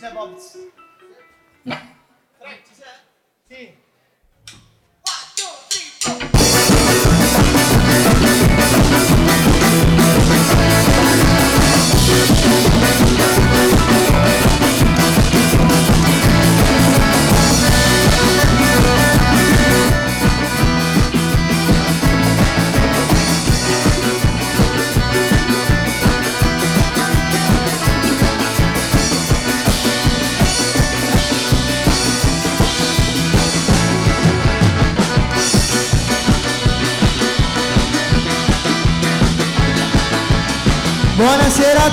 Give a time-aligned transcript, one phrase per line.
[0.00, 0.56] sei Bobs?
[1.62, 2.86] Tre, ci sei?
[3.48, 3.76] Sì.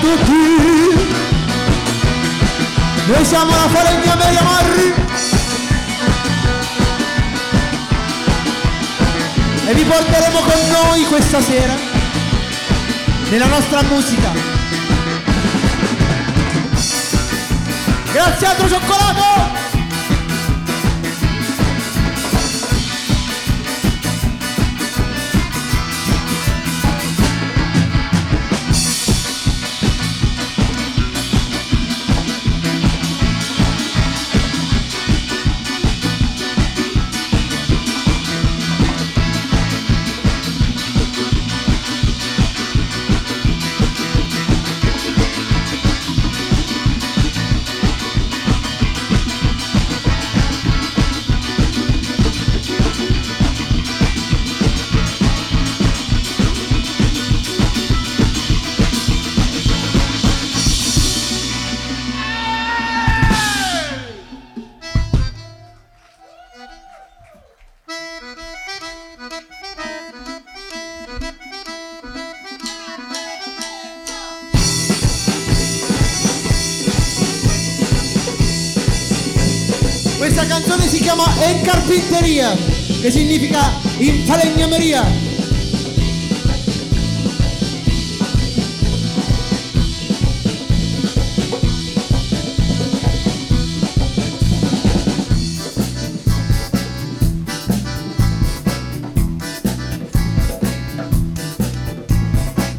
[0.08, 1.06] Tutti!
[3.08, 4.94] Noi siamo la falegnameria Marri
[9.66, 11.76] e vi porteremo con noi questa sera
[13.30, 14.32] nella nostra musica.
[18.14, 19.47] Grazie altro cioccolato!
[81.90, 82.54] En Carpinteria,
[83.00, 85.06] che significa in falegnameria.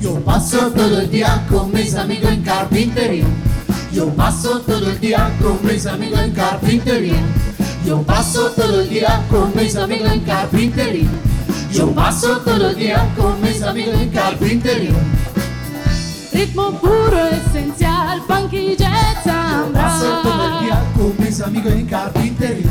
[0.02, 3.24] Yo paso todo el día con mis amigos en carpintería.
[3.90, 7.47] Yo paso todo el día con mis amigos en carpintería.
[7.88, 11.08] Yo paso todo el día con mis amigos en carpintería.
[11.72, 14.92] Yo paso todo el día con mis amigos en carpintería.
[16.30, 22.70] Ritmo puro, essenzial, funky jazz, Yo paso todo el día con mis amigos en carpintería.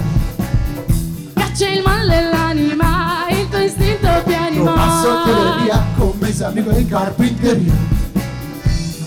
[1.34, 6.14] Caccia il male nell'anima, il tuo istinto ti Yo paso todo el anima día con
[6.22, 7.74] mis amigos en carpintería.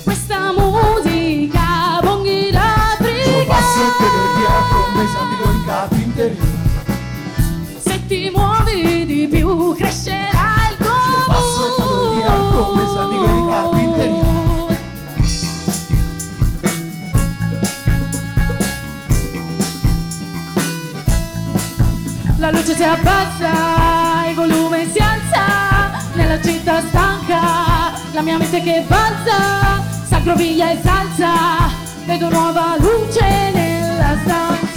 [0.05, 5.30] Questa musica, bonghi Yo paso todo el día con mis amigos
[5.71, 6.43] en carpintería.
[7.85, 13.31] Se ti muovi di più, crescerà il tuo passo todo el día con mis amigos
[13.31, 14.23] en carpintería.
[14.23, 14.77] mood.
[22.39, 28.83] La luce si abbassa, il volume si alza, nella città stanca, la mia mente che
[28.89, 31.69] balza, s'aggroviglia e salza,
[32.07, 34.70] vedo nuova luce nella stanza.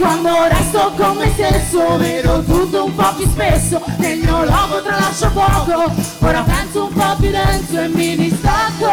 [0.00, 5.30] Quando resto con me stesso vedo tutto un po' più spesso Nel mio logo tralascio
[5.30, 5.92] poco.
[6.20, 8.90] Ora penso un po' più denso e mi distacco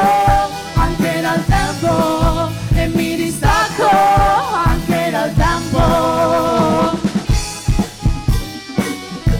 [0.74, 3.90] Anche dal tempo E mi distacco
[4.66, 5.80] anche dal tempo.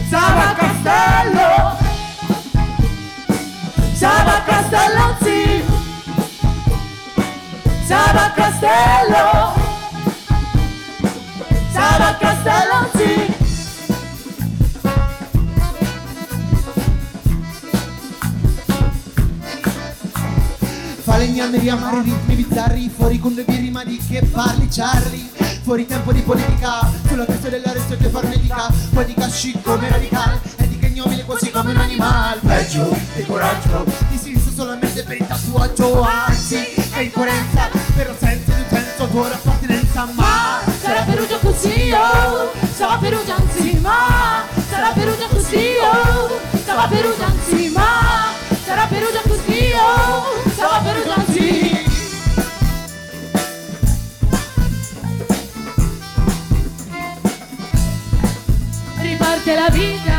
[0.08, 1.76] Sava Castello
[3.92, 5.64] Sava Castello sì.
[7.84, 9.57] Sava Castello
[12.48, 13.36] Sì
[21.02, 25.28] Falegnameria, mare ritmi bizzarri, fuori con le birri di che parli Charlie.
[25.62, 30.68] Fuori tempo di politica, sulla testa della rete farnetica, poi di casci come radicale, e
[30.68, 32.40] di cagnobile quasi come un animale.
[32.42, 38.64] Peggio di coraggio, di senso solamente per il tatuaggio, anzi, è incoerenza, però senza di
[38.70, 40.48] senso tua appartenenza, ma
[40.88, 41.37] Sarà così
[41.92, 43.36] oh Sarà Perugia
[43.80, 46.40] ma Sarà Perugia così oh.
[46.64, 47.26] Sarà Perugia
[47.72, 48.32] ma
[48.64, 50.50] Sarà Perugia così oh.
[50.56, 51.86] Sarà Perugia anzi
[59.00, 60.16] Riparte la vita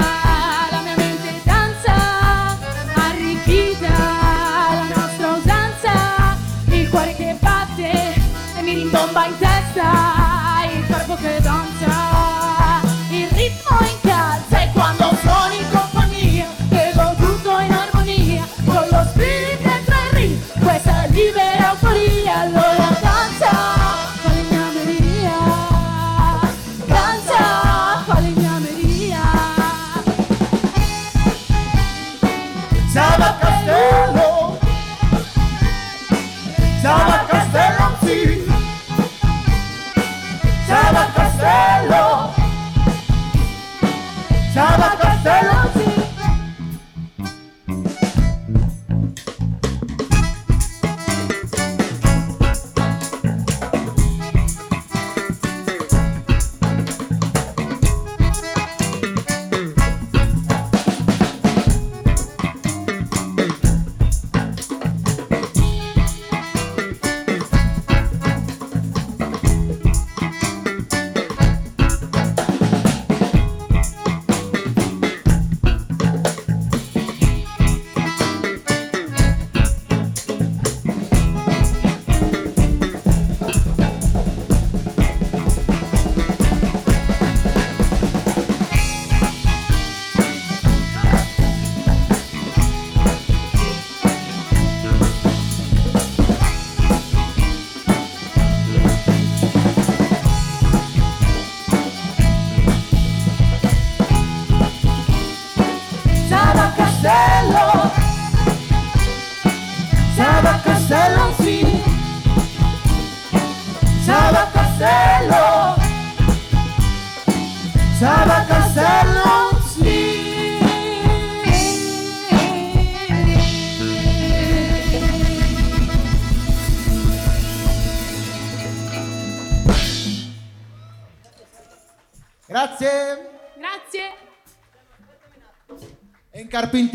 [0.72, 2.58] La mia mente danza
[2.96, 5.60] Arricchita La nostra usanza
[8.82, 10.29] Il bomba in testa,
[11.22, 11.69] il corpo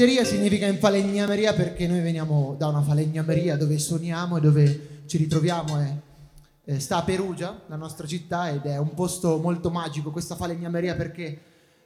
[0.04, 5.16] carpinteria significa in falegnameria perché noi veniamo da una falegnameria dove suoniamo e dove ci
[5.16, 5.78] ritroviamo.
[5.78, 5.96] è-
[6.66, 10.94] eh, sta a Perugia, la nostra città, ed è un posto molto magico questa falegnameria
[10.94, 11.38] perché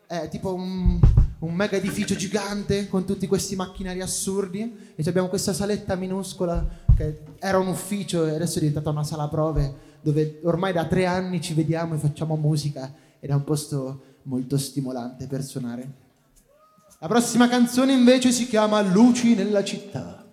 [0.07, 0.99] è tipo un,
[1.39, 6.67] un mega edificio gigante con tutti questi macchinari assurdi e abbiamo questa saletta minuscola
[6.97, 11.07] che era un ufficio e adesso è diventata una sala prove dove ormai da tre
[11.07, 16.07] anni ci vediamo e facciamo musica ed è un posto molto stimolante per suonare.
[17.01, 20.28] La prossima canzone invece si chiama Luci nella città.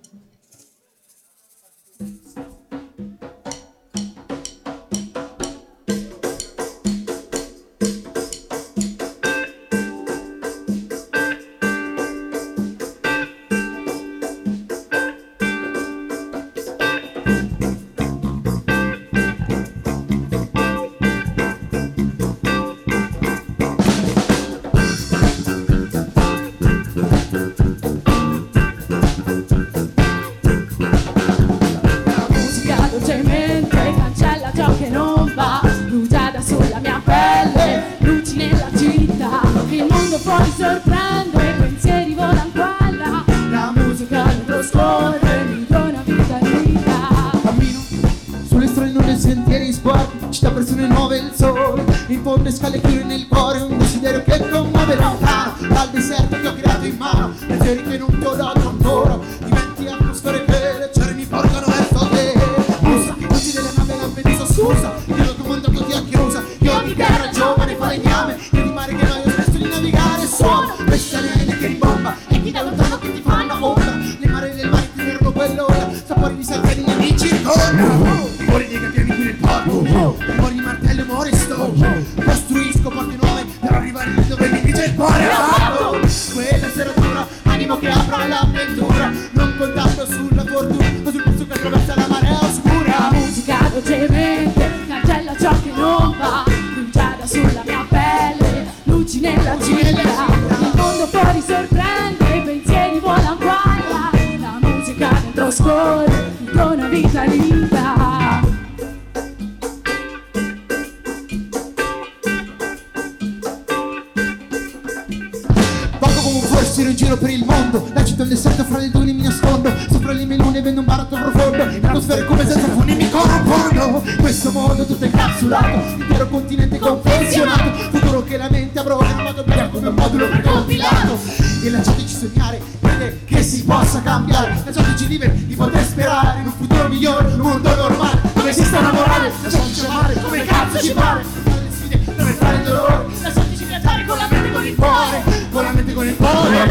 [116.76, 119.22] Forestiero in giro per il mondo La città è un deserto fra le dune mi
[119.22, 119.74] nascondo.
[119.90, 124.04] Sopra le mie lune vendo un baratto profondo L'atmosfera è come senza fuori mi corrompono.
[124.20, 127.98] Questo mondo tutto incapsulato Intero continente confezionato.
[127.98, 131.20] Futuro che la mente avrò vado via come un modulo precompilato
[131.64, 134.62] E lasciateci sognare Crede che si possa cambiare.
[134.66, 138.80] Lasciateci liberi di poter sperare In un futuro migliore, un mondo normale Dove si sta
[138.80, 141.35] innamorare, lasciamoci amare come cazzo ci pare.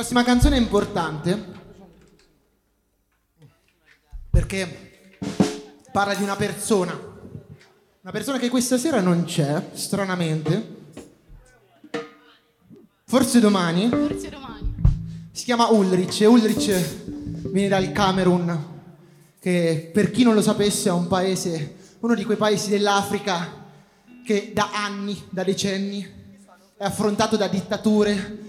[0.08, 1.44] prossima canzone è importante
[4.30, 5.00] perché
[5.92, 6.98] parla di una persona.
[8.00, 10.76] Una persona che questa sera non c'è, stranamente.
[13.04, 13.90] Forse domani.
[13.90, 14.76] Forse domani.
[15.30, 18.66] Si chiama Ulrich e Ulrich viene dal Camerun,
[19.38, 23.66] che per chi non lo sapesse è un paese, uno di quei paesi dell'Africa
[24.24, 26.00] che da anni, da decenni,
[26.78, 28.46] è affrontato da dittature,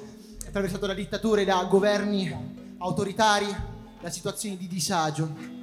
[0.50, 3.48] attraversato da dittature, da governi autoritari,
[4.02, 5.58] da situazioni di disagio.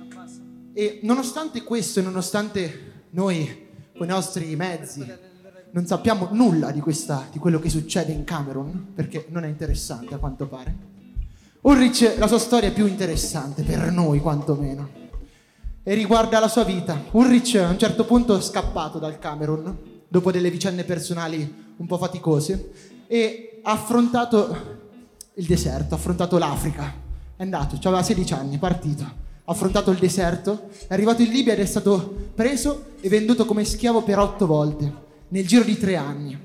[0.72, 5.04] E nonostante questo nonostante noi con i nostri mezzi
[5.70, 10.14] non sappiamo nulla di, questa, di quello che succede in Camerun, perché non è interessante
[10.14, 10.74] a quanto pare.
[11.62, 14.88] Ulrich, la sua storia è più interessante, per noi quantomeno,
[15.82, 17.02] e riguarda la sua vita.
[17.10, 19.76] Ulrich a un certo punto è scappato dal Camerun,
[20.08, 24.56] dopo delle vicende personali un po' faticose, e ha affrontato
[25.34, 27.04] il deserto, ha affrontato l'Africa.
[27.36, 31.52] È andato, aveva 16 anni, è partito, ha affrontato il deserto, è arrivato in Libia
[31.52, 34.92] ed è stato preso e venduto come schiavo per otto volte,
[35.28, 36.38] nel giro di tre anni.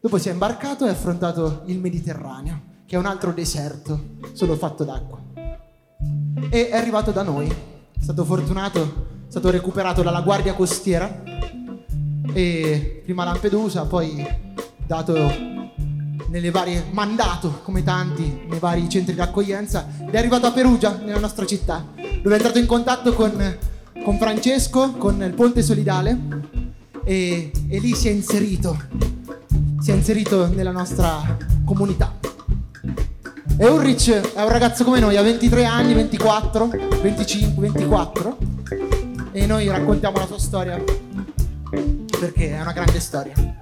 [0.00, 4.54] Dopo si è imbarcato e ha affrontato il Mediterraneo, che è un altro deserto, solo
[4.54, 5.18] fatto d'acqua.
[6.50, 8.82] E è arrivato da noi, è stato fortunato,
[9.26, 11.22] è stato recuperato dalla guardia costiera
[12.34, 14.26] e prima Lampedusa, poi
[14.86, 15.58] dato
[16.30, 20.98] nelle varie mandato come tanti nei vari centri di accoglienza ed è arrivato a Perugia
[21.04, 23.56] nella nostra città dove è entrato in contatto con,
[24.02, 26.18] con Francesco con il Ponte Solidale
[27.04, 28.78] e, e lì si è inserito
[29.80, 32.18] si è inserito nella nostra comunità.
[33.56, 36.68] E Ulrich è un ragazzo come noi ha 23 anni 24
[37.02, 38.38] 25 24
[39.32, 40.82] e noi raccontiamo la sua storia
[42.18, 43.59] perché è una grande storia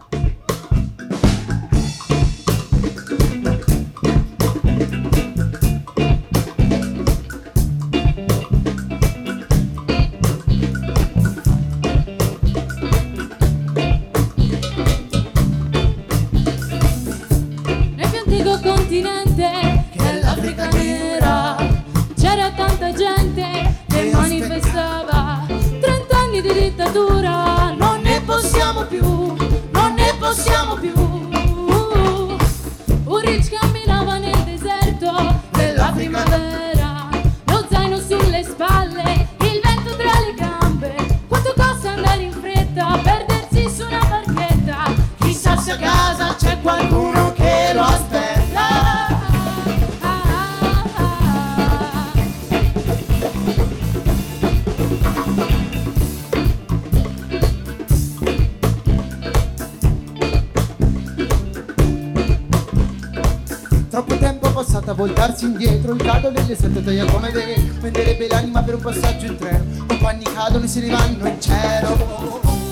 [64.99, 69.37] voltarsi indietro Il caldo delle sette taglia come vero Venderebbe l'anima per un passaggio in
[69.37, 72.68] treno Compagni cadono e se ne vanno in cielo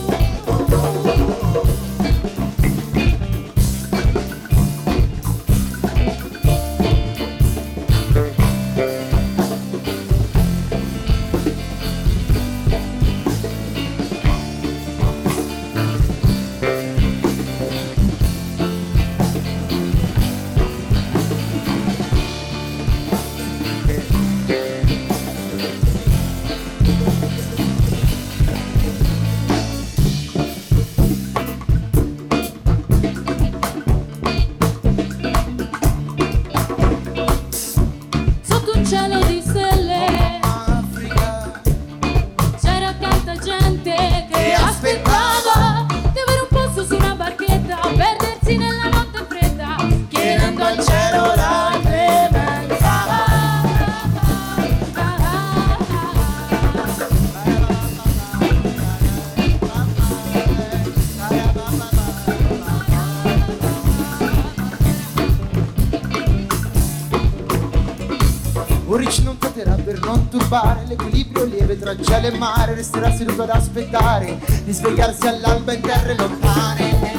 [71.86, 77.14] tra cielo e mare Resterà seduto ad aspettare di svegliarsi all'alba in terre lontane.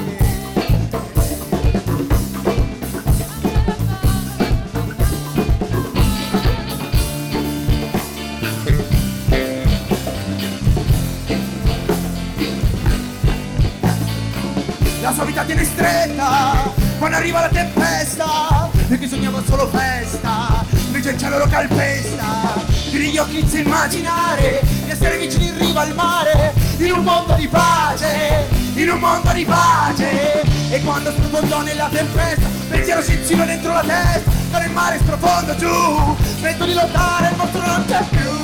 [15.01, 21.17] La sua vita tiene stretta quando arriva la tempesta Perché sognava solo festa Invece il
[21.17, 22.56] cielo lo calpesta
[23.05, 27.33] gli occhi inizia a immaginare Di essere vicini in riva al mare In un mondo
[27.33, 30.41] di pace In un mondo di pace.
[30.69, 34.37] E quando sprofondò nella tempesta Pensiero si infila dentro la testa
[34.67, 36.15] il mare sprofondo giù.
[36.37, 38.36] Smetto di lottare, il mostro non c'è più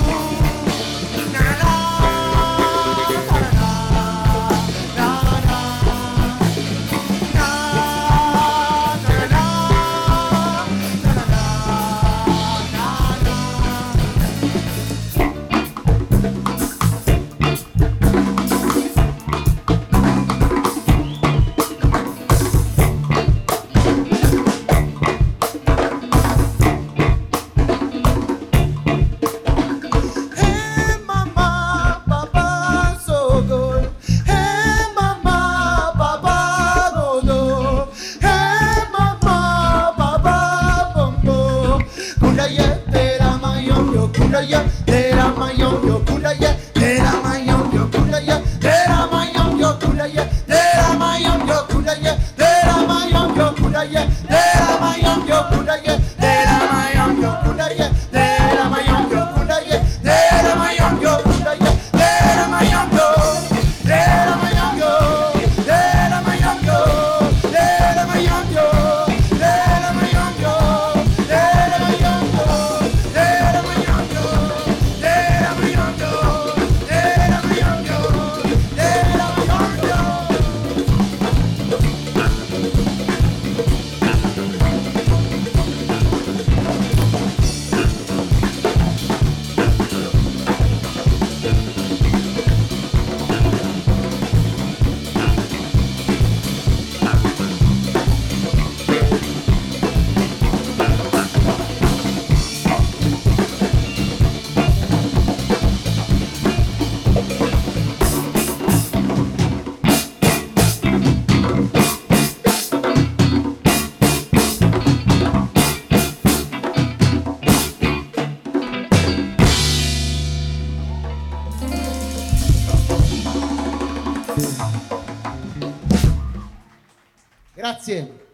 [127.63, 128.25] Grazie.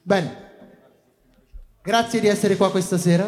[0.00, 0.36] Bene,
[1.82, 3.26] grazie di essere qua questa sera.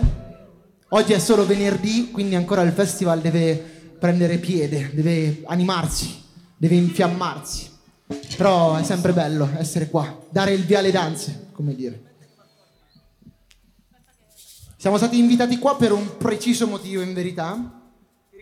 [0.90, 3.56] Oggi è solo venerdì, quindi ancora il festival deve
[3.98, 6.22] prendere piede, deve animarsi,
[6.56, 7.68] deve infiammarsi.
[8.36, 12.02] Però è sempre bello essere qua, dare il via alle danze, come dire.
[14.76, 17.79] Siamo stati invitati qua per un preciso motivo, in verità,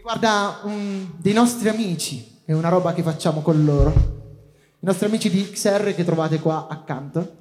[0.08, 3.90] riguarda un dei nostri amici, è una roba che facciamo con loro.
[3.90, 7.36] I nostri amici di XR che trovate qua accanto.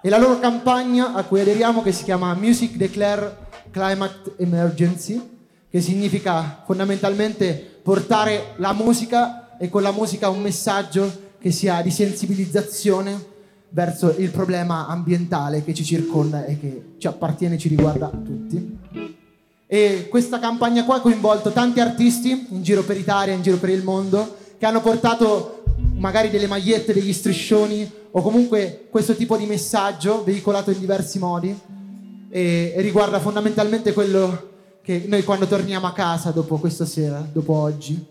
[0.00, 3.36] E la loro campagna a cui aderiamo che si chiama Music Declare
[3.70, 5.20] Climate Emergency,
[5.68, 11.90] che significa fondamentalmente portare la musica e con la musica un messaggio che sia di
[11.90, 13.26] sensibilizzazione
[13.68, 18.79] verso il problema ambientale che ci circonda e che ci appartiene e ci riguarda tutti.
[19.72, 23.68] E questa campagna qua ha coinvolto tanti artisti in giro per Italia, in giro per
[23.68, 25.62] il mondo, che hanno portato
[25.94, 31.56] magari delle magliette, degli striscioni o comunque questo tipo di messaggio veicolato in diversi modi
[32.30, 34.48] e, e riguarda fondamentalmente quello
[34.82, 38.04] che noi quando torniamo a casa dopo questa sera, dopo oggi,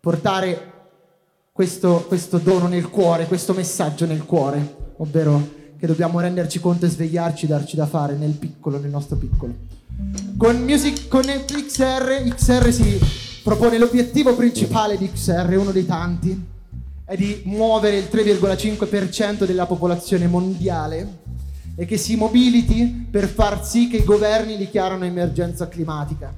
[0.00, 0.72] portare
[1.52, 5.46] questo, questo dono nel cuore, questo messaggio nel cuore, ovvero
[5.78, 9.82] che dobbiamo renderci conto e svegliarci, darci da fare nel piccolo, nel nostro piccolo.
[10.36, 13.00] Con, music, con XR, XR si
[13.42, 16.52] propone l'obiettivo principale di XR, uno dei tanti,
[17.04, 21.18] è di muovere il 3,5% della popolazione mondiale
[21.76, 26.32] e che si mobiliti per far sì che i governi dichiarano emergenza climatica.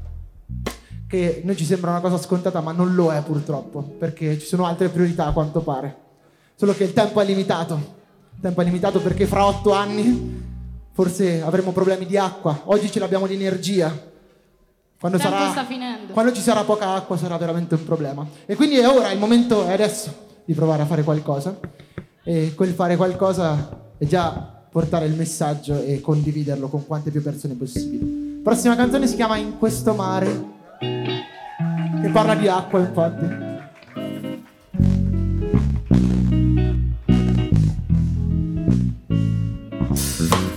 [1.09, 4.67] Che noi ci sembra una cosa scontata, ma non lo è purtroppo, perché ci sono
[4.67, 5.97] altre priorità a quanto pare.
[6.57, 7.95] Solo che il tempo è limitato.
[8.35, 10.46] Il tempo è limitato perché fra otto anni
[10.97, 12.63] forse avremo problemi di acqua.
[12.65, 13.95] Oggi ce l'abbiamo di energia.
[14.99, 15.53] Quando, sarà-
[16.11, 18.27] quando ci sarà poca acqua sarà veramente un problema.
[18.47, 20.11] E quindi è ora, il momento è adesso
[20.47, 21.55] di provare a fare qualcosa.
[22.25, 27.53] E quel fare qualcosa è già portare il messaggio e condividerlo con quante più persone
[27.53, 28.41] possibile.
[28.43, 30.45] Prossima canzone si chiama In questo mare,
[30.79, 33.46] che parla di acqua infatti.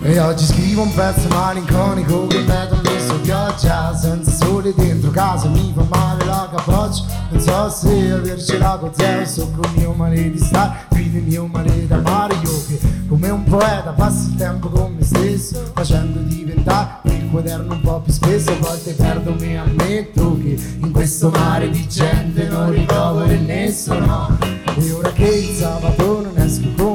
[0.10, 3.96] E oggi scrivo un pezzo malinconico che vedo messo pioggia.
[3.96, 7.04] Senza sole dentro casa mi fa male la capoccia.
[7.30, 11.86] Non so se avercela con Zeus o con mio male di stare il mio male
[11.86, 17.02] da mare io che come un poeta passo il tempo con me stesso Facendo diventare
[17.04, 18.50] il quaderno un po' più spesso.
[18.50, 23.98] A volte perdo me ammetto che in questo mare di gente non ritrovo il nesso
[24.00, 24.38] no?
[24.76, 26.89] E ora che il sabato non esco con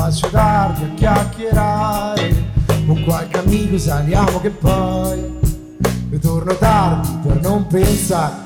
[0.00, 2.52] Faccio tardi a chiacchierare.
[2.86, 5.38] Con qualche amico saliamo che poi
[6.08, 8.36] Ritorno tardi per non pensare.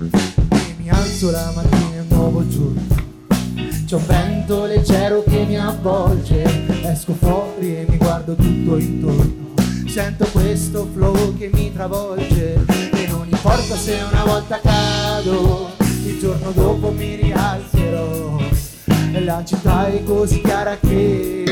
[0.00, 3.02] E mi alzo la mattina è un nuovo giorno
[3.86, 6.42] c'è un vento leggero che mi avvolge.
[6.82, 9.54] Esco fuori e mi guardo tutto intorno.
[9.86, 12.64] Sento questo flow che mi travolge.
[12.92, 17.73] E non importa se una volta cado Il giorno dopo mi rialzerò
[19.24, 21.44] La città è così chiara che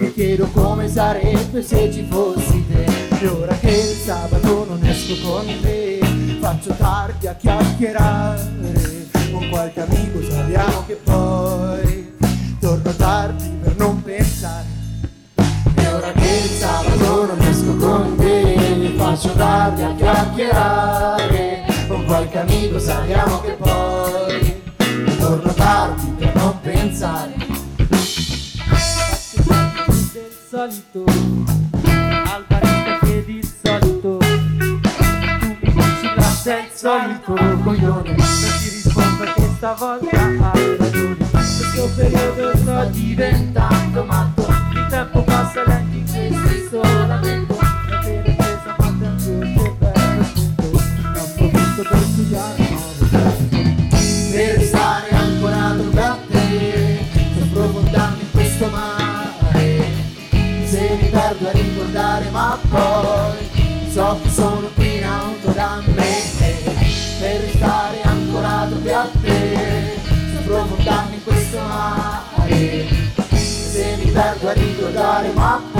[0.00, 2.86] Mi chiedo come sarebbe se ci fossi te.
[3.20, 6.00] E ora che il sabato non esco con te
[6.40, 8.72] Faccio tardi a chiacchierare
[9.30, 12.16] con qualche amico sappiamo che poi
[12.60, 14.66] torno tardi per non pensare.
[15.74, 22.38] E ora che il sabato non esco con te faccio tardi a chiacchierare con qualche
[22.38, 23.93] amico sappiamo che poi
[25.24, 27.32] torno tardi per non pensare.
[30.12, 31.04] Del solito
[32.26, 37.32] al barista chiedi il solito tu mi dici la sei solito.
[37.32, 38.10] Coglione.
[38.10, 41.16] Non ti rispondo che stavolta hai ragione.
[41.30, 44.43] Questo periodo sto diventando matto
[62.68, 63.90] poi.
[63.90, 66.22] So che sono qui in auto da me
[67.20, 69.98] per restare ancorato qui a te.
[70.42, 70.66] Sto
[71.12, 72.86] in questo mare
[73.74, 75.73] se mi perdo a ricordare ma poi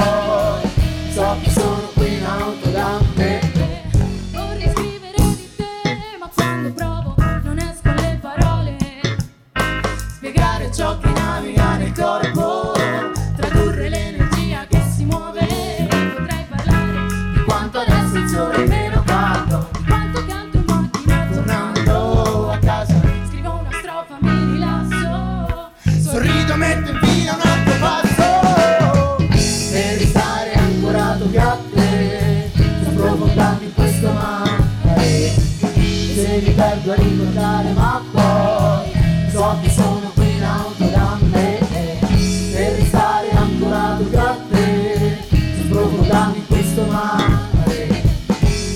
[46.94, 48.02] mare.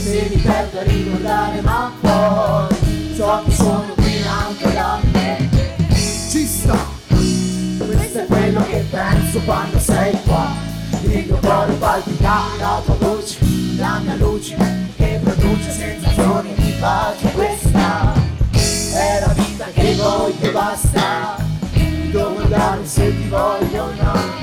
[0.03, 5.49] Se mi perdo a ricordare ma poi so che sono qui auto da me.
[6.31, 6.79] Ci sta.
[7.07, 10.67] Questo è quello che penso quando sei qua.
[11.03, 13.39] Il mio cuore palpita, la tua voce,
[13.77, 14.57] la mia luce
[14.97, 17.31] Che produce sensazioni di pace.
[17.33, 18.13] Questa
[18.95, 21.37] è la vita che voglio basta.
[22.11, 24.38] Dove andare se ti voglio o no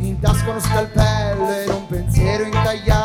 [0.00, 2.97] in tasca uno scalpello e un pensiero intagliato.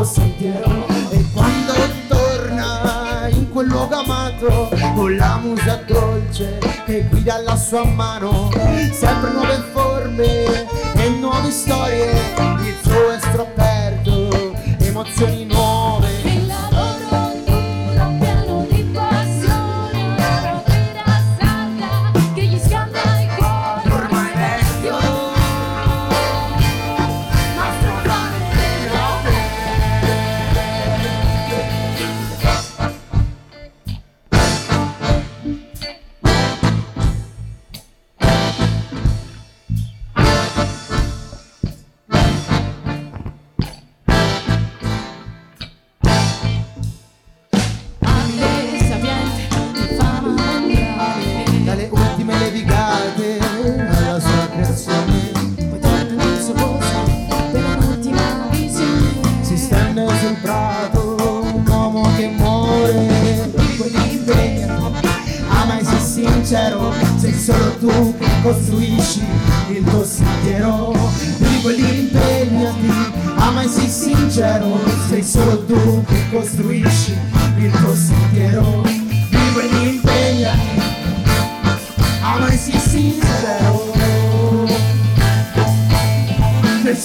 [0.00, 0.86] Tuo sentiero.
[1.10, 1.72] E quando
[2.08, 8.50] torna in quel luogo amato, con la musa dolce che guida la sua mano,
[8.92, 9.29] sempre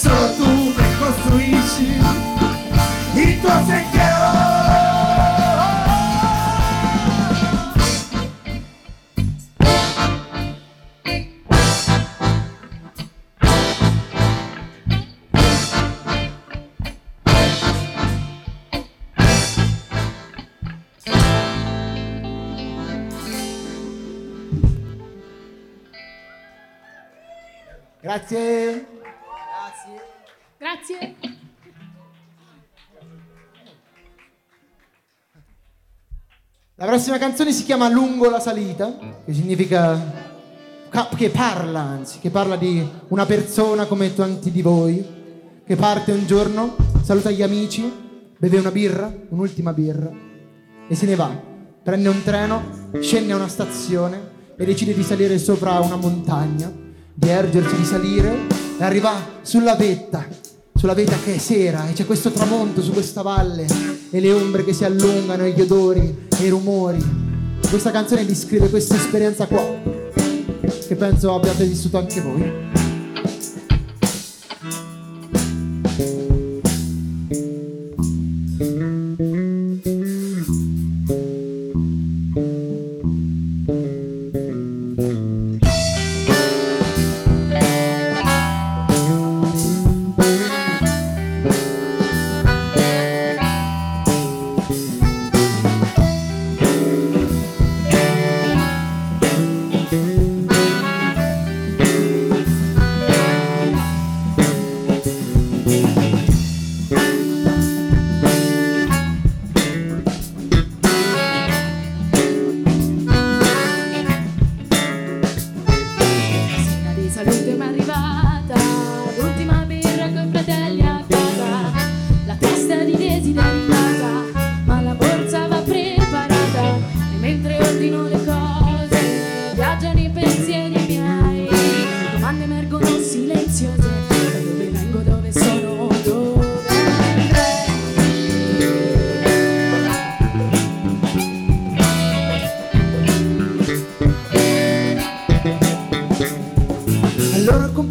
[0.05, 1.99] Sei solo tu che costruisci
[3.15, 4.53] il tuo sentiero.
[28.03, 28.64] Grazie.
[30.75, 31.15] Grazie.
[36.75, 39.97] La prossima canzone si chiama Lungo la salita, che significa
[40.89, 45.05] ca- che parla, anzi, che parla di una persona come tanti di voi,
[45.65, 47.89] che parte un giorno, saluta gli amici,
[48.37, 50.11] beve una birra, un'ultima birra,
[50.89, 51.53] e se ne va.
[51.81, 56.69] Prende un treno, scende a una stazione e decide di salire sopra una montagna,
[57.13, 60.27] di ergersi, di salire, e arriva sulla vetta,
[60.85, 63.65] sulla vetta che è sera, e c'è questo tramonto su questa valle,
[64.11, 67.03] e le ombre che si allungano, e gli odori, e i rumori.
[67.67, 69.65] Questa canzone descrive questa esperienza qua,
[70.13, 72.74] che penso abbiate vissuto anche voi.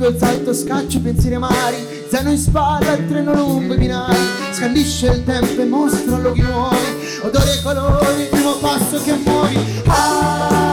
[0.04, 1.76] lungo il salto scaccio i pensieri amari.
[2.08, 4.16] Zeno in spalla il treno lungo i binari.
[4.52, 6.76] Scandisce il tempo e mostra luoghi nuovi.
[7.22, 9.58] Odori e colori, il primo passo che muovi.
[9.86, 10.63] Ah!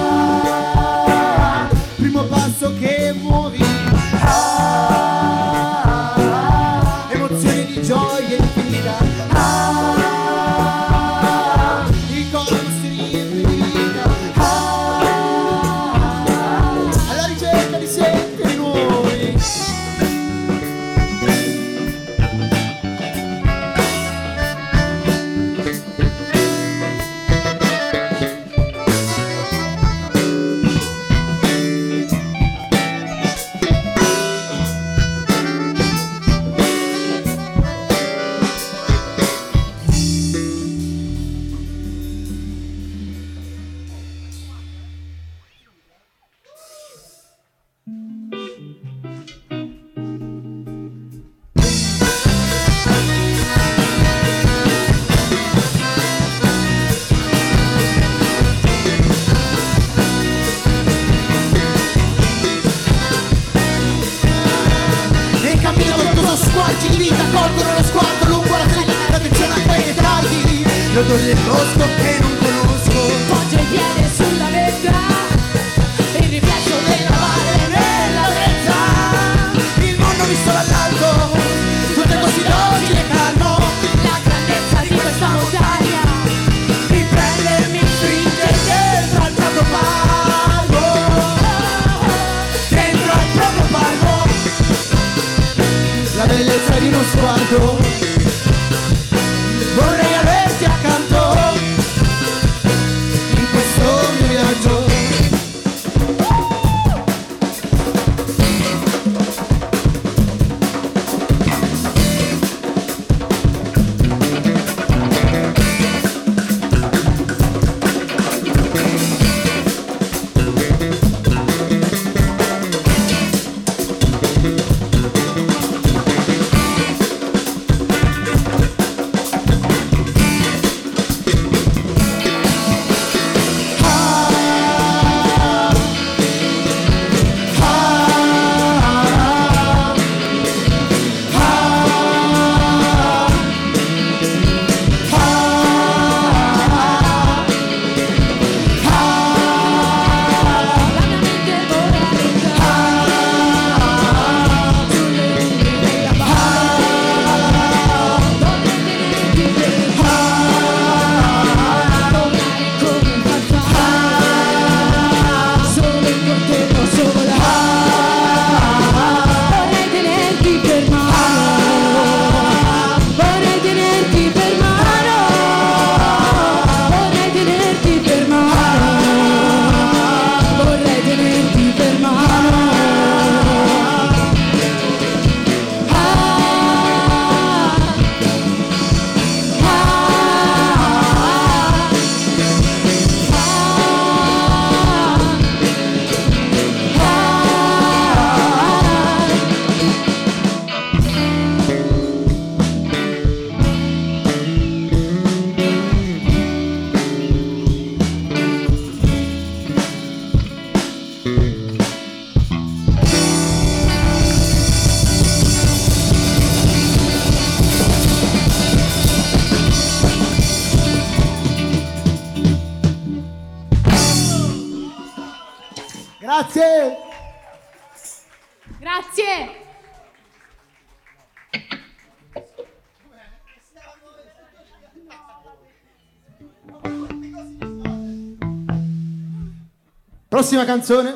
[240.52, 241.16] prossima canzone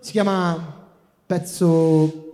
[0.00, 0.84] si chiama
[1.24, 2.25] Pezzo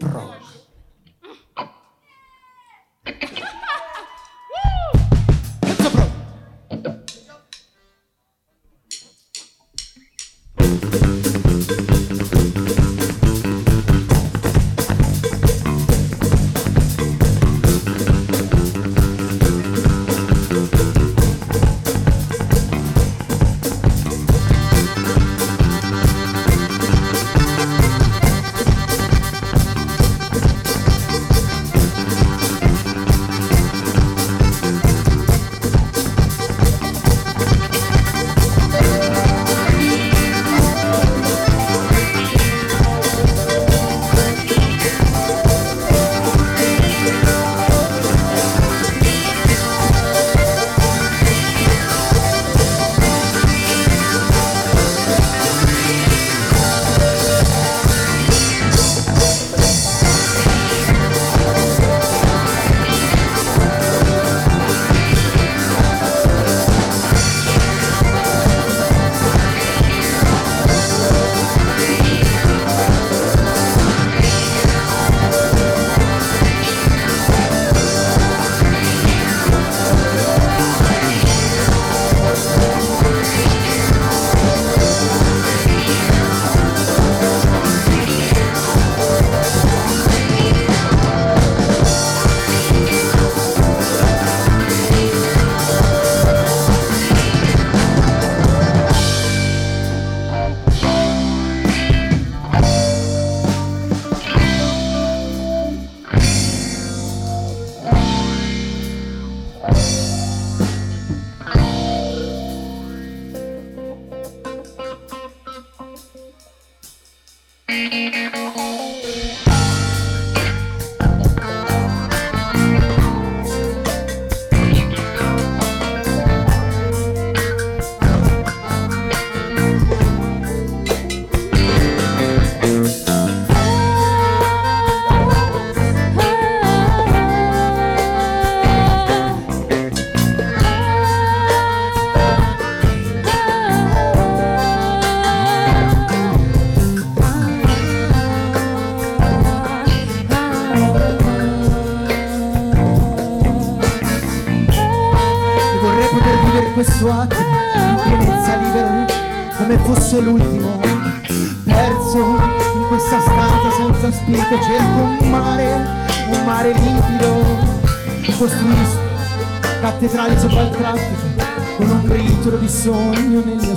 [170.72, 171.44] traffico
[171.76, 173.76] con un briciolo di sogno nel mio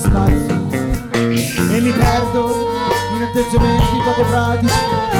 [1.11, 2.73] e mi perdo
[3.15, 4.73] in atteggiamenti poco pratici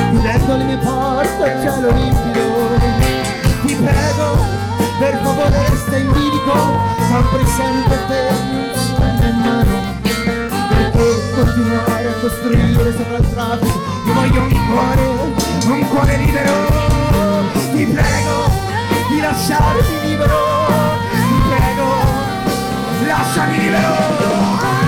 [0.10, 2.44] chiudendo le mie porte al cielo limpido.
[3.66, 4.38] Ti prego
[5.00, 6.54] per favore resta in bilico
[7.10, 9.94] sempre sempre sogno in mano
[10.70, 15.08] perché continuare a costruire sopra il traffico io voglio un cuore
[15.68, 16.54] un cuore libero.
[17.74, 18.50] Ti prego
[19.10, 21.05] di lasciarmi libero
[23.18, 24.85] 達者に逃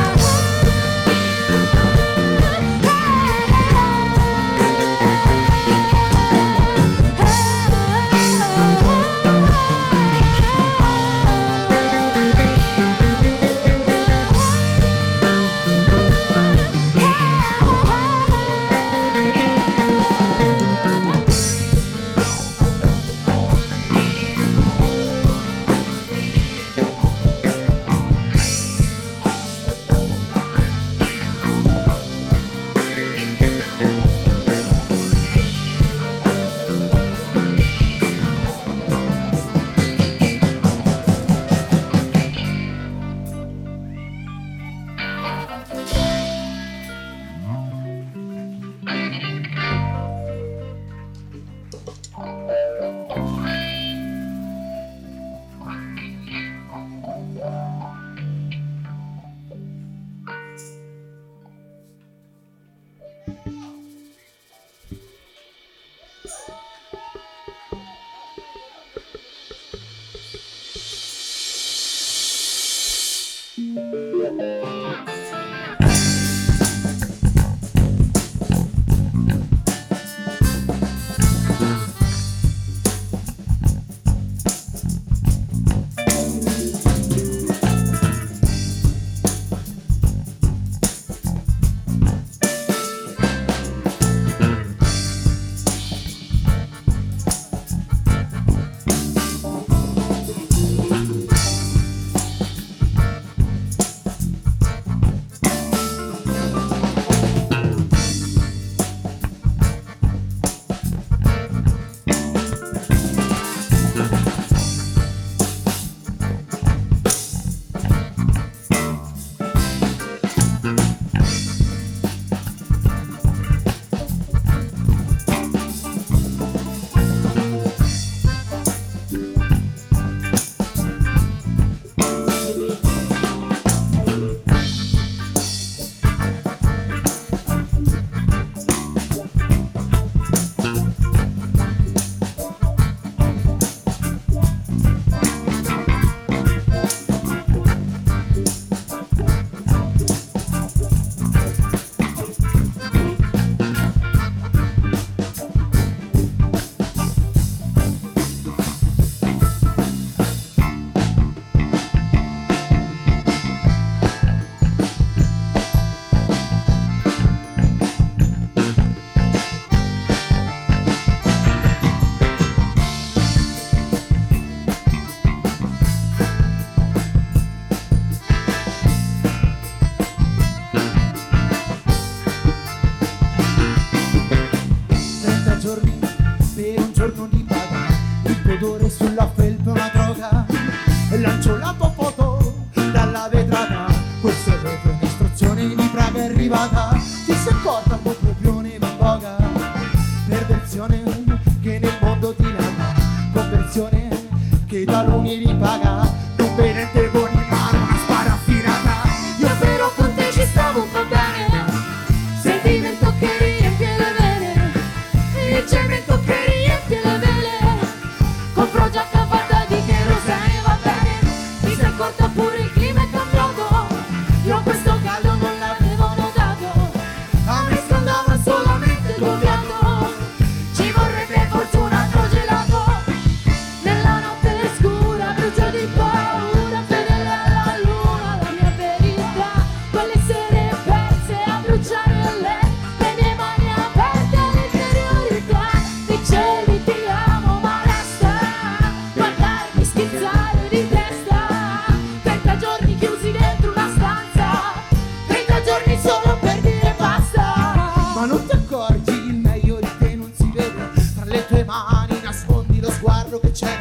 [263.44, 263.77] look at.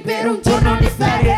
[0.00, 1.35] Per un giorno di ferie.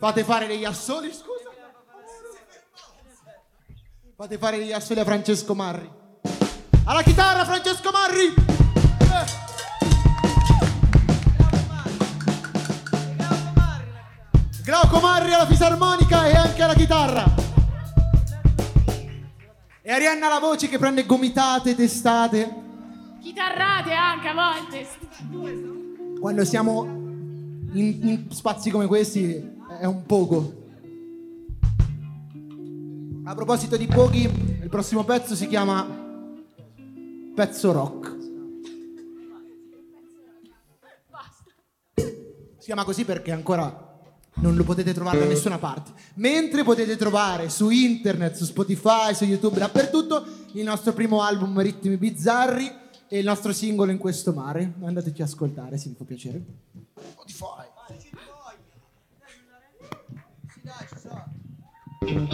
[0.00, 1.50] Fate fare degli assoli, scusa.
[4.16, 5.90] Fate fare degli assoli a Francesco Marri.
[6.84, 8.34] Alla chitarra Francesco Marri!
[8.98, 9.38] Eh.
[14.64, 17.24] Glauco Marri alla fisarmonica e anche alla chitarra.
[19.82, 22.54] E Arianna alla voce che prende gomitate, testate.
[23.20, 24.88] Chitarrate anche a volte.
[26.18, 30.58] Quando siamo in, in spazi come questi è un poco.
[33.24, 35.86] A proposito di pochi, il prossimo pezzo si chiama
[37.34, 38.18] Pezzo Rock.
[42.58, 43.88] Si chiama così perché ancora
[44.34, 45.92] non lo potete trovare da nessuna parte.
[46.16, 51.96] Mentre potete trovare su internet, su Spotify, su YouTube, dappertutto il nostro primo album Ritmi
[51.96, 52.70] Bizzarri
[53.08, 54.74] e il nostro singolo In questo mare.
[54.82, 56.44] Andateci a ascoltare se vi fa piacere.
[57.12, 57.68] Spotify.
[60.62, 61.30] Nella mia testa avrà
[62.00, 62.26] come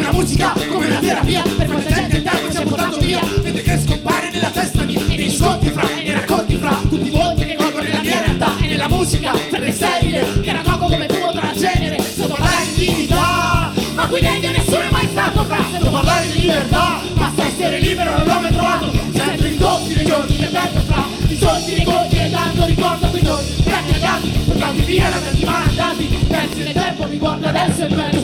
[0.00, 3.62] una musica, come una terapia Per quanta gente il tempo ci ha portato via Mentre
[3.62, 7.54] che scompare nella testa mia nei sconti fra, nei racconti fra Tutti i volti che
[7.54, 11.19] colgono nella mia realtà E nella musica, per le serie Che era poco come tuo
[14.10, 18.26] qui dentro nessuno è mai stato fra Sento parlare di libertà Basta essere libero, non
[18.26, 18.92] l'ho mai trovato.
[19.12, 23.06] Sento i doppi dei giorni che perdo fra I soldi nei conti e tanto ricordo
[23.08, 23.54] quei giorni.
[23.62, 28.19] Grandi ragazzi, portati via la settimana andati Pensi nel tempo, mi guardo adesso e penso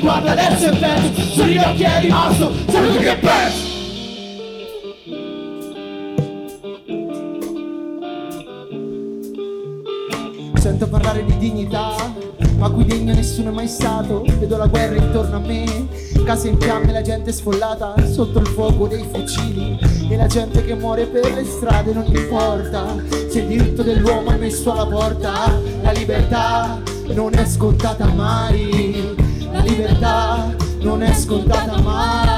[0.00, 3.66] guarda adesso e penso Sorrido che è rimasto, saluto che penso
[10.58, 12.26] Sento parlare di dignità
[12.58, 14.24] ma qui degno nessuno è mai stato.
[14.38, 15.86] Vedo la guerra intorno a me,
[16.24, 19.78] case in fiamme, la gente sfollata sotto il fuoco dei fucili
[20.10, 22.96] e la gente che muore per le strade non importa
[23.28, 25.56] se il diritto dell'uomo è messo alla porta.
[25.82, 26.82] La libertà
[27.14, 29.14] non è scontata mai,
[29.68, 32.37] libertà non è scontata mai.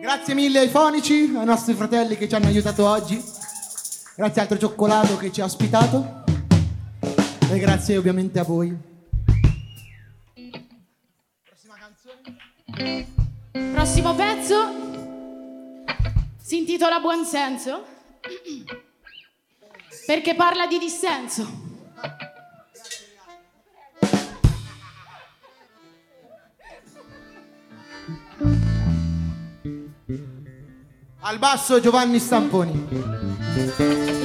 [0.00, 3.22] Grazie mille ai fonici, ai nostri fratelli che ci hanno aiutato oggi.
[4.16, 6.24] Grazie al Altro Cioccolato che ci ha ospitato.
[7.50, 8.76] E grazie ovviamente a voi.
[13.72, 14.56] Prossimo pezzo
[16.40, 17.84] si intitola Buon senso
[20.06, 21.67] perché parla di dissenso.
[31.28, 34.17] Al basso Giovanni Stamponi.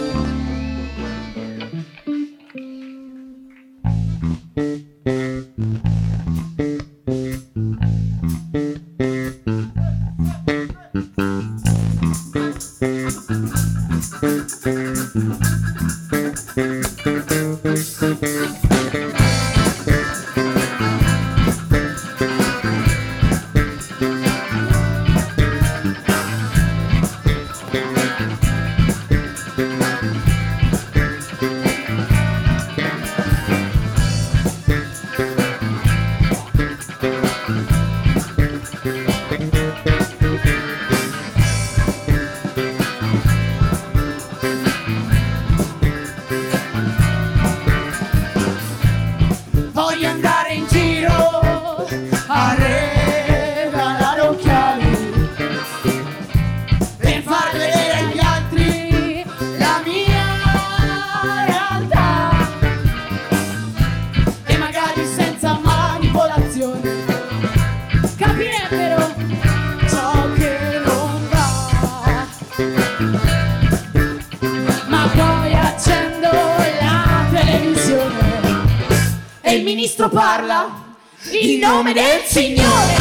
[81.93, 82.95] Del Signore.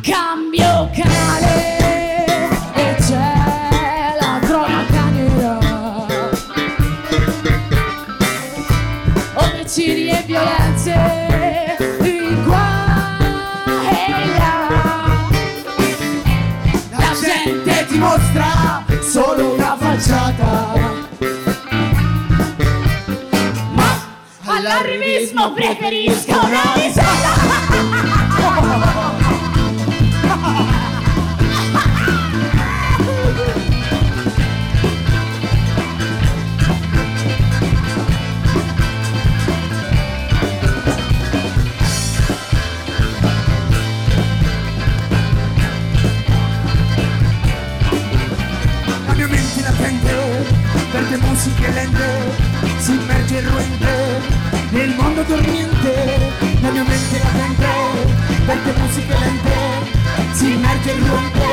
[0.00, 1.68] Cambio canale
[2.96, 4.40] c'è la
[5.10, 5.58] nera
[9.34, 11.19] omicidi e violenze
[18.00, 20.72] mostra solo una facciata.
[23.74, 24.06] Ma
[24.46, 27.40] all'arrivismo preferisco una risata.
[51.60, 52.06] repelente,
[52.84, 53.92] sumerge ruente,
[54.72, 55.92] el mundo durmiente,
[56.62, 57.72] la mia mente latente,
[58.46, 59.56] verte música lente,
[60.38, 61.50] sumerge ruente,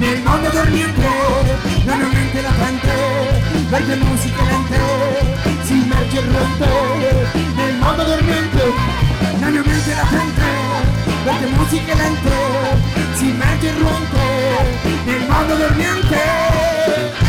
[0.00, 1.08] nel mondo dormiente,
[1.86, 2.96] la mia mente latente,
[3.70, 4.80] verte musica lente,
[5.66, 6.70] sumerge ruente,
[7.56, 8.64] nel mondo dormiente,
[9.40, 10.50] la mia mente latente,
[11.24, 12.36] verte musica lente,
[13.18, 14.26] sumerge ruente,
[15.06, 17.23] nel mondo dormiente.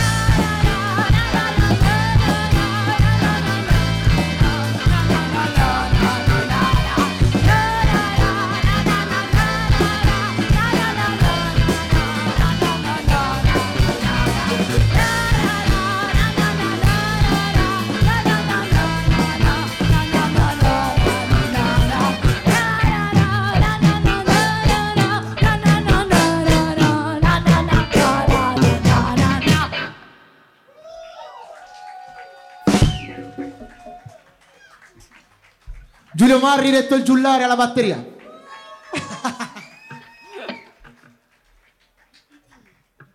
[36.26, 38.04] Giulio Marri detto il giullare alla batteria.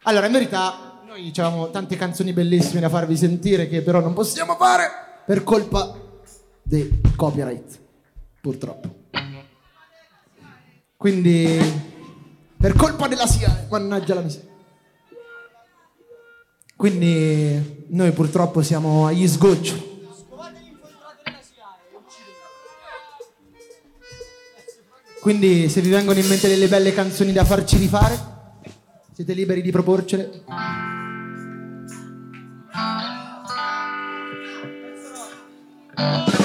[0.02, 4.54] allora, in verità, noi avevamo tante canzoni bellissime da farvi sentire che però non possiamo
[4.54, 4.88] fare
[5.26, 5.92] per colpa
[6.62, 7.80] dei copyright,
[8.40, 8.98] purtroppo.
[10.96, 11.58] Quindi,
[12.56, 14.50] per colpa della SIA, mannaggia la miseria.
[16.76, 19.89] Quindi, noi purtroppo siamo agli sgoccioli.
[25.20, 28.18] Quindi se vi vengono in mente delle belle canzoni da farci rifare,
[29.12, 30.44] siete liberi di proporcele.
[35.94, 36.39] Dammi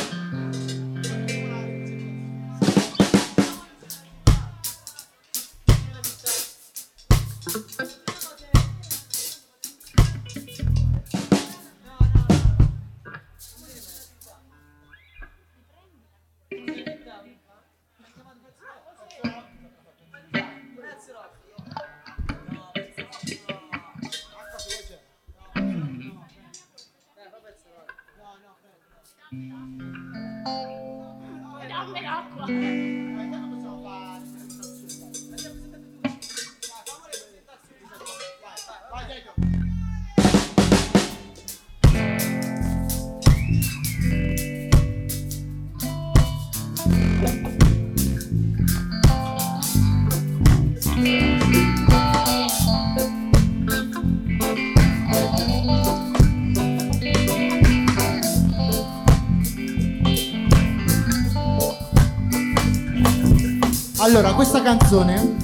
[64.17, 65.35] Allora, questa canzone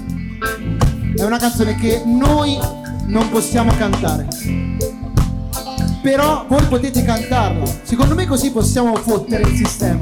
[1.17, 2.57] è una canzone che noi
[3.07, 4.27] non possiamo cantare.
[6.01, 7.65] Però voi potete cantarla.
[7.83, 9.99] Secondo me così possiamo fottere il sistema.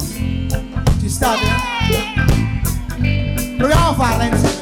[1.00, 1.46] Ci state?
[3.58, 4.59] Proviamo a farla insieme.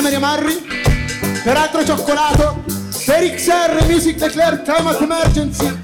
[0.00, 0.66] La falegname Marri.
[1.42, 2.64] Peraltro cioccolato.
[3.04, 5.79] Per XR Music Declare Climate Emergency.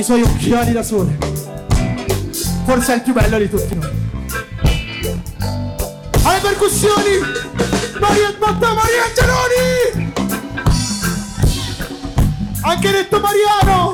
[0.00, 1.16] I suoi occhiali da sole.
[2.64, 3.90] Forse è il più bello di tutti noi.
[6.22, 7.18] Alle percussioni!
[8.00, 10.12] Maria Matteo Maria Angeloni!
[12.62, 13.89] Anche detto Mariano!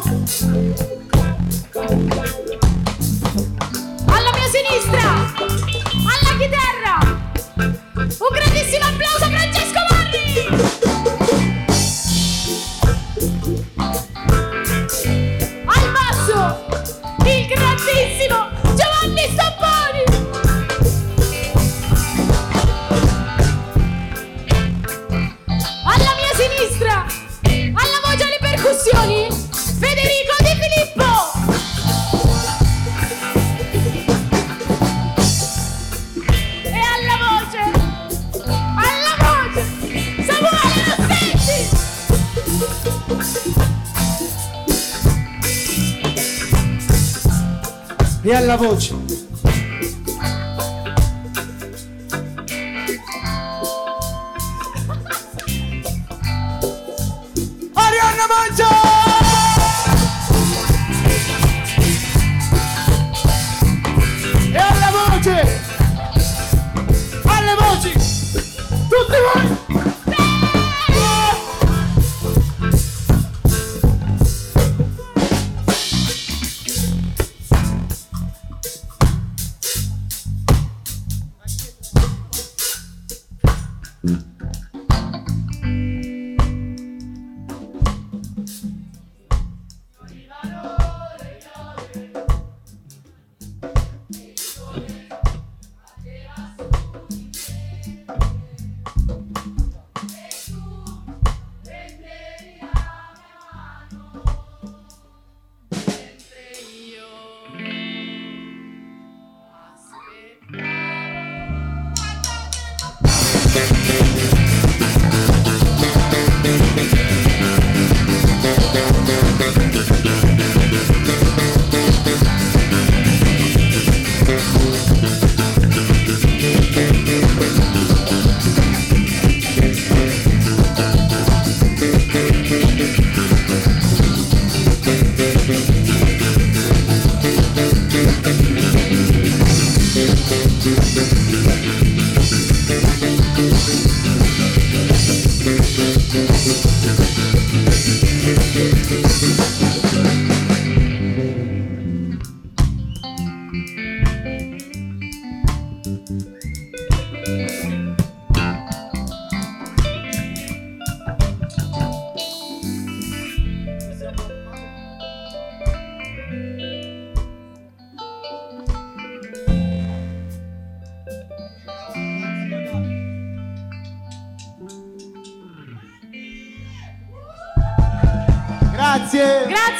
[48.56, 49.05] E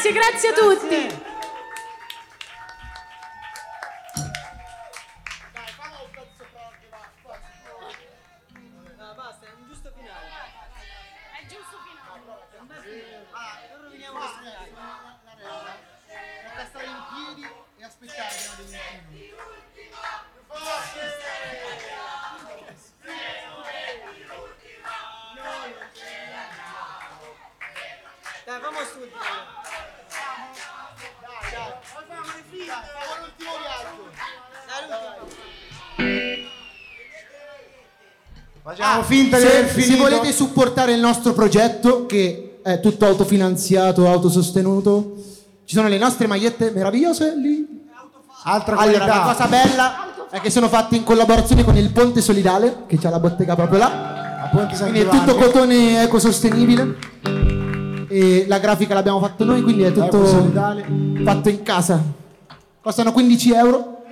[0.07, 0.13] Grazie!
[0.13, 0.95] Grazie, grazie a tutti!
[11.35, 11.77] È giusto
[16.69, 18.35] stare in piedi e aspettare
[28.45, 29.66] Dai, vamos tutti.
[32.51, 34.05] Dai, facciamo l'ultimo viaggio.
[38.63, 40.03] Facciamo finta di aver Ah, se, se finito.
[40.03, 45.15] volete supportare il nostro progetto, che è tutto autofinanziato, autosostenuto,
[45.65, 47.65] ci sono le nostre magliette meravigliose lì.
[48.43, 49.17] Altra Allora, qualità.
[49.17, 53.09] la cosa bella è che sono fatte in collaborazione con il Ponte Solidale, che c'ha
[53.09, 54.41] la bottega proprio là.
[54.43, 56.95] A Ponte San Quindi è tutto cotone ecosostenibile.
[58.09, 60.23] E la grafica l'abbiamo fatto noi, quindi è tutto
[61.23, 62.01] fatto in casa.
[62.81, 64.03] Costano 15 euro.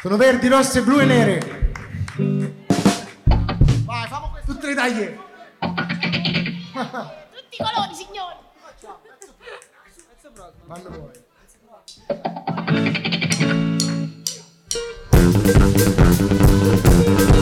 [0.00, 1.72] Sono verdi, rosse, blu e nere.
[4.44, 5.18] Tutte le taglie.
[5.60, 8.36] Tutti i colori, signori!
[10.66, 11.26] Quando vuoi.
[17.08, 17.37] Vorrei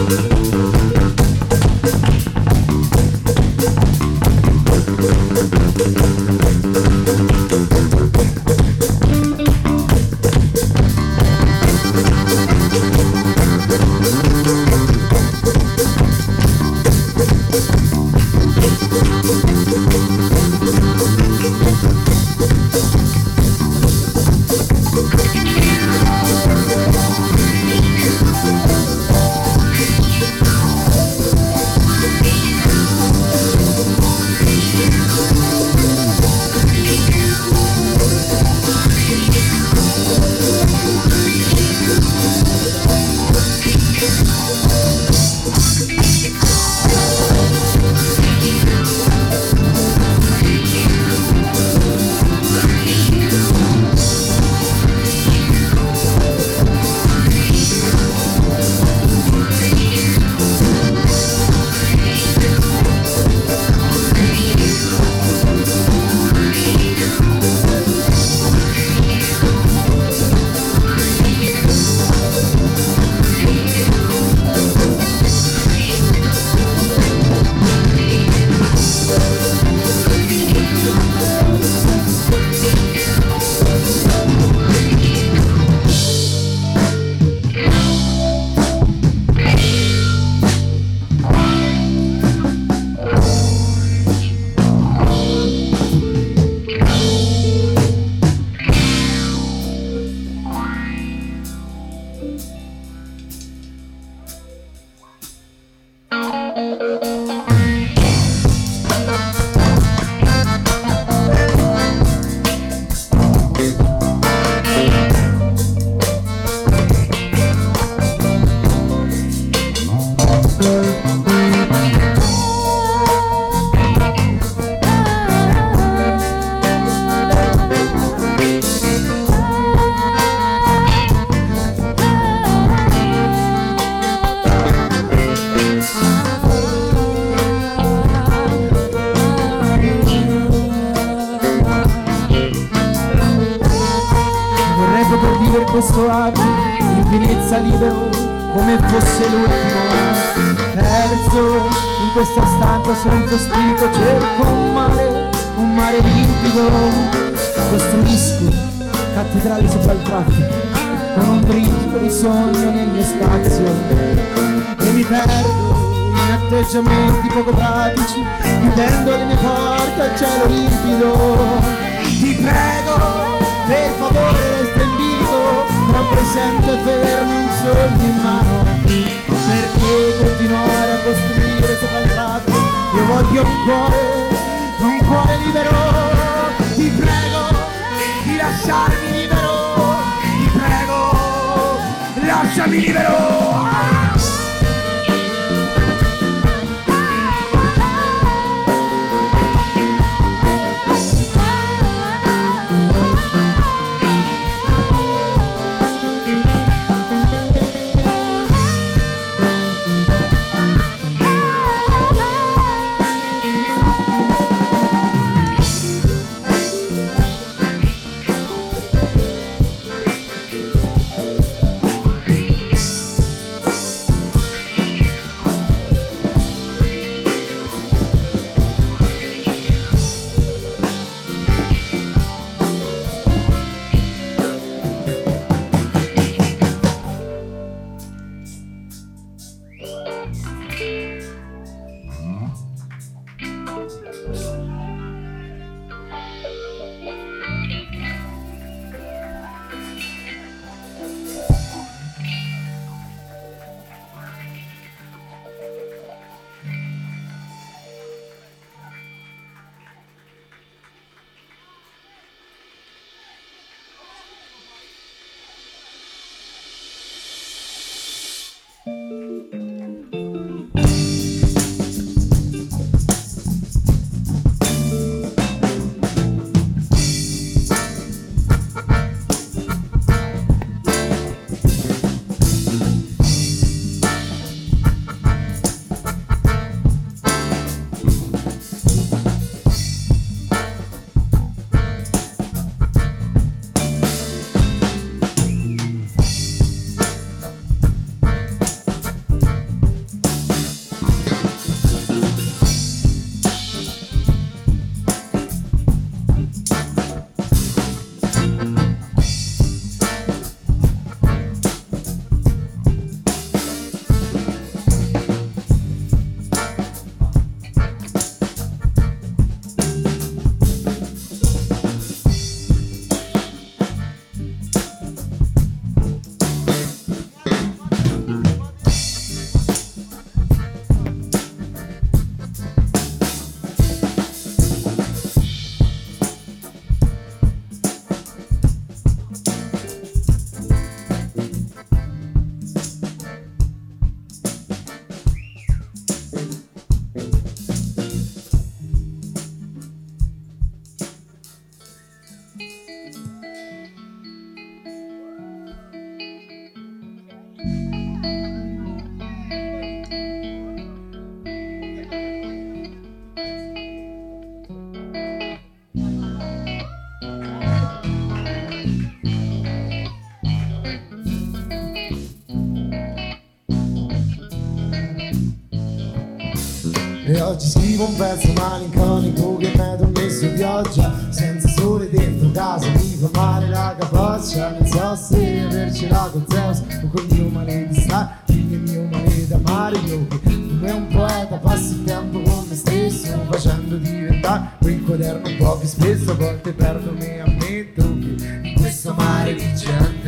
[377.56, 381.12] oggi scrivo un pezzo malinconico che ha messo pioggia.
[381.30, 384.72] Senza sole dentro casa mi fa male la capoccia.
[384.72, 389.46] Non so se avercela con Zeus o col mio male di stare Il mio male
[389.48, 389.98] da mare.
[389.98, 395.48] Io che come un poeta passo il tempo con me stesso Facendo diventare quel quaderno
[395.48, 396.32] un po' più spesso.
[396.32, 400.25] A volte perdo me ammetto che in questo mare di gente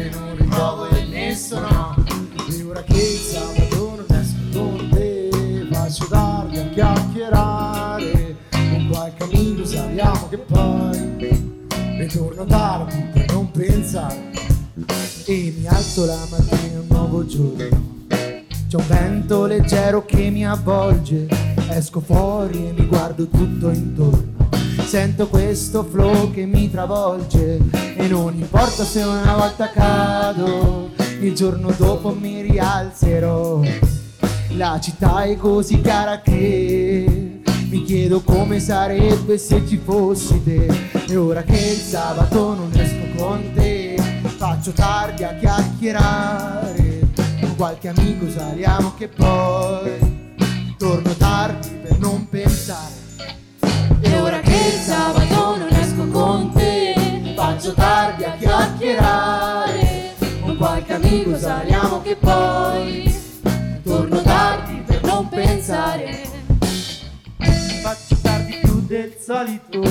[12.18, 14.32] Ritorno tardi per non pensare
[15.24, 17.96] E mi alzo la mattina un nuovo giorno
[18.68, 21.26] c'è un vento leggero che mi avvolge,
[21.70, 24.50] esco fuori e mi guardo tutto intorno.
[24.84, 27.60] Sento questo flow che mi travolge
[27.96, 30.90] e non importa se una volta cado,
[31.20, 33.62] il giorno dopo mi rialzerò.
[34.56, 37.17] La città è così cara che
[37.68, 40.66] mi chiedo come sarebbe se ci fossi te.
[41.06, 43.96] E ora che il sabato non esco con te,
[44.36, 47.00] faccio tardi a chiacchierare.
[47.40, 50.36] Con qualche amico saliamo che poi
[50.76, 52.94] torno tardi per non pensare.
[54.00, 56.98] E ora che il sabato non esco con te
[57.34, 60.14] faccio tardi a chiacchierare.
[60.40, 63.07] Con qualche amico saliamo che poi
[69.28, 69.82] solito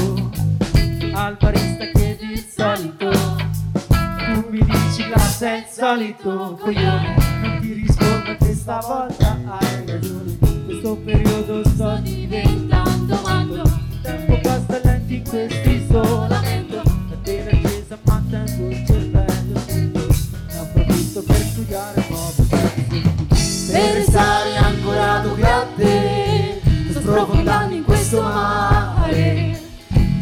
[1.13, 3.11] Al barista chiedi il solito.
[3.11, 7.15] Tu mi dici classe è il solito coglione.
[7.43, 10.37] Non ti rispondo che stavolta hai ragione.
[10.65, 13.61] Questo periodo sto diventando matto.
[13.61, 16.75] Il tempo passa lento in questo isolamento.
[16.75, 24.55] La tela accesa ma tengo il cervello Ne approfitto per studiare nuove cose per restare
[24.55, 25.35] ancorato
[25.75, 26.59] te.
[26.89, 28.76] Sto sprofondando in questo mare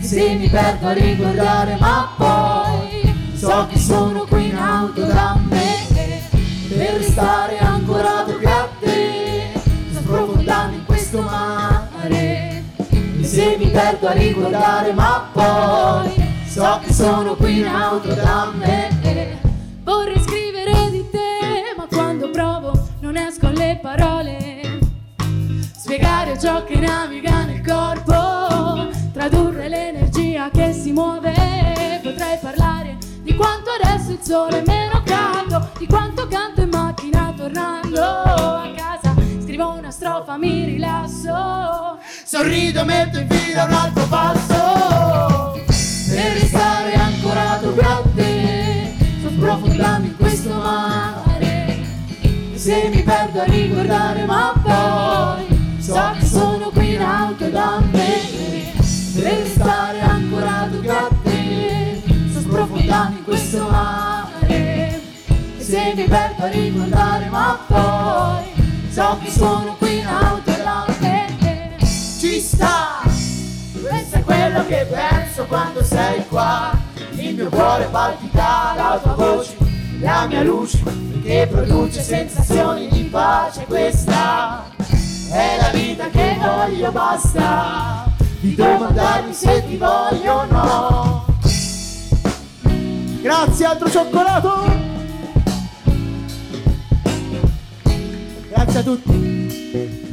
[0.06, 5.88] se mi perdo a ricordare ma poi so che sono qui in auto da me
[6.69, 9.15] per restare ancorato qui a te
[10.06, 12.64] sprofondando in questo mare.
[13.22, 16.14] Se mi perdo a ricordare ma poi
[16.48, 19.40] so che sono qui in auto da me.
[19.84, 24.80] Vorrei scrivere di te, ma quando provo non escono le parole.
[25.76, 28.35] Spiegare ciò che naviga nel corpo,
[29.30, 31.34] tradurre l'energia che si muove.
[32.03, 37.34] Potrei parlare di quanto adesso il sole è meno caldo, di quanto canto in macchina
[37.35, 39.15] tornando a casa.
[39.41, 41.97] Scrivo una strofa, mi rilasso.
[42.23, 45.53] Sorrido, metto in fila un altro passo
[46.10, 51.84] Per restare ancorato a te Sto sprofondando in questo mare
[52.56, 58.55] se mi perdo a ricordare ma poi So che sono qui in auto da me
[59.22, 62.02] restare ancorato a te.
[62.30, 64.48] Sto sprofondando in questo mare.
[64.48, 65.02] E
[65.58, 68.56] se mi perdo a ricordare ma poi
[68.96, 73.02] So che sono qui in auto da me ci sta.
[73.04, 76.72] Questo è quello che penso quando sei qua.
[77.12, 79.58] Il mio cuore palpita, la tua voce,
[80.00, 80.82] la mia luce
[81.22, 83.66] Che produce sensazioni di pace.
[83.66, 84.64] Questa
[85.30, 88.15] è la vita che voglio, basta
[88.46, 91.26] Di domandarmi se ti voglio o no.
[93.20, 94.66] Grazie, altro cioccolato.
[98.48, 100.05] Grazie a tutti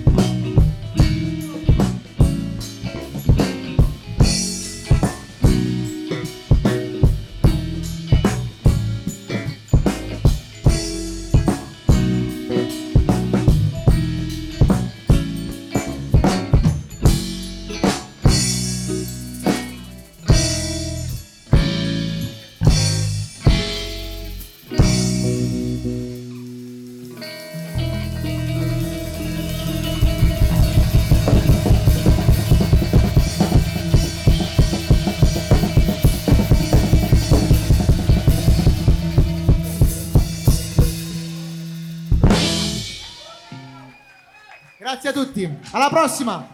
[45.03, 46.47] Grazie a tutti, alla prossima!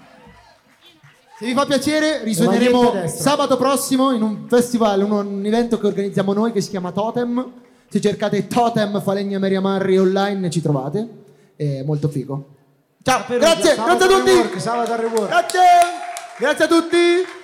[1.38, 6.32] Se vi fa piacere, risuoneremo sabato prossimo in un festival, un, un evento che organizziamo
[6.32, 7.52] noi che si chiama Totem.
[7.90, 11.06] Se cercate Totem Falegna Maria Marri online ci trovate.
[11.56, 12.54] È molto figo.
[13.02, 14.58] Ciao, grazie, grazie a tutti!
[15.26, 15.60] Grazie!
[16.38, 17.37] Grazie a tutti!